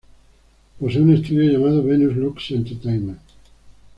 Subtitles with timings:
[0.79, 3.19] Posee un estudio llamado Venus Lux Entertainment.